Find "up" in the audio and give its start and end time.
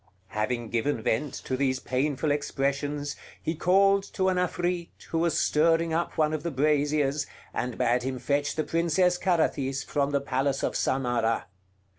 5.93-6.17